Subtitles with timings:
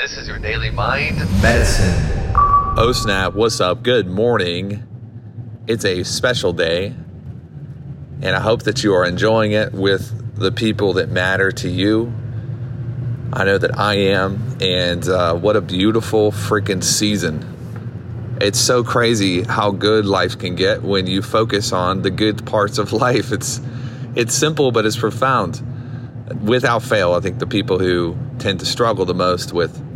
[0.00, 1.92] This is your daily mind medicine.
[2.76, 3.82] Oh snap, what's up?
[3.82, 4.84] Good morning.
[5.66, 6.94] It's a special day,
[8.22, 12.12] and I hope that you are enjoying it with the people that matter to you.
[13.32, 18.36] I know that I am, and uh, what a beautiful freaking season.
[18.40, 22.78] It's so crazy how good life can get when you focus on the good parts
[22.78, 23.32] of life.
[23.32, 23.60] It's
[24.14, 25.60] it's simple, but it's profound.
[26.40, 29.87] Without fail, I think the people who tend to struggle the most with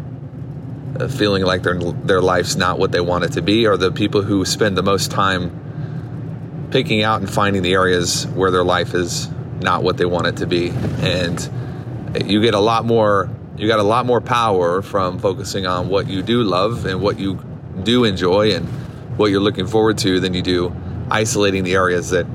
[1.08, 4.22] feeling like their their life's not what they want it to be are the people
[4.22, 9.28] who spend the most time picking out and finding the areas where their life is
[9.60, 10.70] not what they want it to be.
[11.00, 11.48] And
[12.24, 16.08] you get a lot more you got a lot more power from focusing on what
[16.08, 17.38] you do love and what you
[17.82, 18.66] do enjoy and
[19.18, 20.74] what you're looking forward to than you do
[21.10, 22.26] isolating the areas that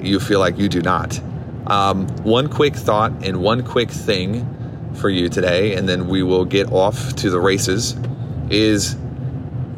[0.00, 1.20] you feel like you do not.
[1.66, 4.51] Um, one quick thought and one quick thing
[4.94, 7.96] for you today, and then we will get off to the races,
[8.50, 8.96] is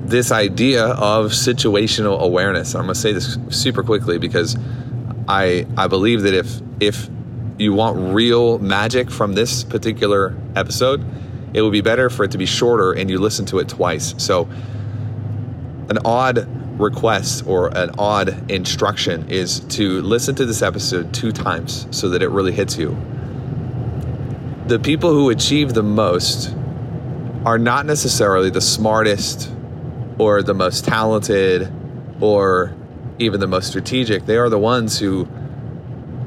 [0.04, 2.74] this idea of situational awareness.
[2.74, 4.56] I'm going to say this super quickly because
[5.28, 7.08] I I believe that if if
[7.58, 11.04] you want real magic from this particular episode,
[11.54, 14.14] it would be better for it to be shorter and you listen to it twice.
[14.18, 14.48] So
[15.88, 21.86] an odd request or an odd instruction is to listen to this episode two times
[21.90, 22.96] so that it really hits you
[24.66, 26.54] the people who achieve the most
[27.44, 29.52] are not necessarily the smartest
[30.18, 31.70] or the most talented
[32.20, 32.74] or
[33.18, 34.24] even the most strategic.
[34.24, 35.28] They are the ones who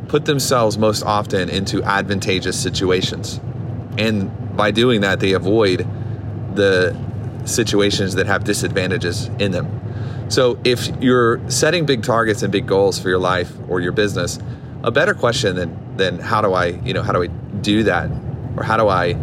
[0.07, 3.39] put themselves most often into advantageous situations.
[3.97, 5.87] And by doing that, they avoid
[6.53, 6.95] the
[7.45, 10.27] situations that have disadvantages in them.
[10.29, 14.37] So if you're setting big targets and big goals for your life or your business,
[14.83, 18.11] a better question than, than how do I, you know, how do I do that
[18.57, 19.13] or how do I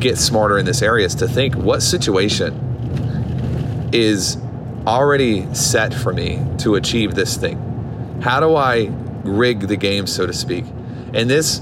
[0.00, 4.38] get smarter in this area is to think what situation is
[4.86, 8.20] already set for me to achieve this thing?
[8.22, 8.90] How do I
[9.22, 10.64] rig the game, so to speak?
[11.12, 11.60] And this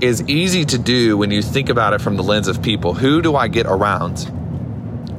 [0.00, 2.94] is easy to do when you think about it from the lens of people.
[2.94, 4.30] Who do I get around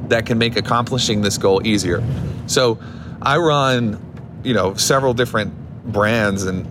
[0.08, 2.02] that can make accomplishing this goal easier?
[2.46, 2.78] So
[3.20, 4.02] I run,
[4.42, 5.52] you know, several different
[5.84, 6.66] brands and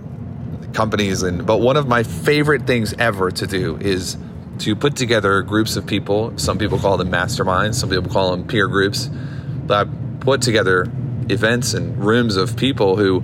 [0.74, 4.18] companies and but one of my favorite things ever to do is
[4.59, 6.38] to put together groups of people.
[6.38, 9.07] Some people call them masterminds some people call them peer groups.
[9.07, 10.91] But I put together
[11.30, 13.22] events and rooms of people who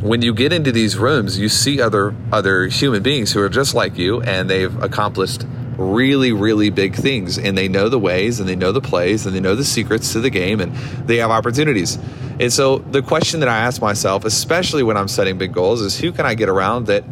[0.00, 3.74] when you get into these rooms you see other other human beings who are just
[3.74, 5.44] like you and they've accomplished
[5.78, 7.38] really, really big things.
[7.38, 10.12] And they know the ways and they know the plays and they know the secrets
[10.12, 10.74] to the game and
[11.06, 11.96] they have opportunities.
[12.40, 15.98] And so the question that I ask myself, especially when I'm setting big goals, is
[15.98, 17.04] who can I get around that,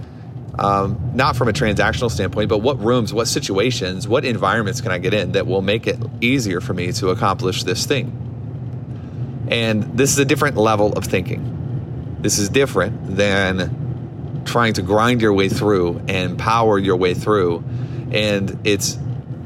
[0.58, 4.98] um, not from a transactional standpoint, but what rooms, what situations, what environments can I
[4.98, 9.46] get in that will make it easier for me to accomplish this thing?
[9.48, 12.16] And this is a different level of thinking.
[12.20, 17.64] This is different than trying to grind your way through and power your way through
[18.12, 18.98] and it's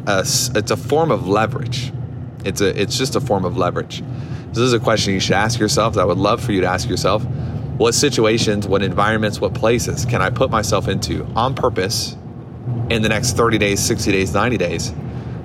[0.07, 0.21] a,
[0.55, 1.93] it's a form of leverage.
[2.45, 4.03] It's a it's just a form of leverage.
[4.49, 5.95] This is a question you should ask yourself.
[5.95, 7.25] That I would love for you to ask yourself:
[7.77, 12.17] What situations, what environments, what places can I put myself into on purpose
[12.89, 14.93] in the next 30 days, 60 days, 90 days,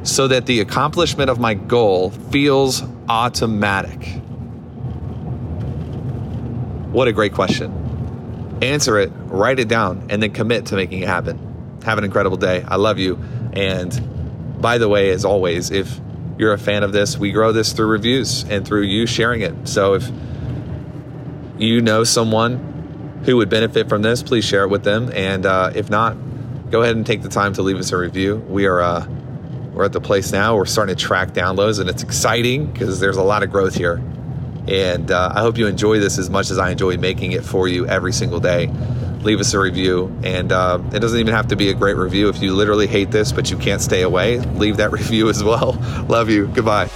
[0.04, 4.22] so that the accomplishment of my goal feels automatic?
[6.92, 8.58] What a great question.
[8.62, 11.45] Answer it, write it down, and then commit to making it happen.
[11.86, 12.64] Have an incredible day.
[12.68, 13.24] I love you.
[13.54, 16.00] And by the way, as always, if
[16.38, 19.68] you're a fan of this, we grow this through reviews and through you sharing it.
[19.68, 20.12] So if
[21.58, 25.12] you know someone who would benefit from this, please share it with them.
[25.14, 26.18] And uh, if not,
[26.72, 28.38] go ahead and take the time to leave us a review.
[28.50, 29.08] We are uh,
[29.74, 30.56] we're at the place now.
[30.56, 34.02] We're starting to track downloads, and it's exciting because there's a lot of growth here.
[34.68, 37.68] And uh, I hope you enjoy this as much as I enjoy making it for
[37.68, 38.72] you every single day
[39.26, 40.16] leave us a review.
[40.24, 42.30] And uh, it doesn't even have to be a great review.
[42.30, 45.74] If you literally hate this, but you can't stay away, leave that review as well.
[46.08, 46.48] Love you.
[46.48, 46.90] Goodbye.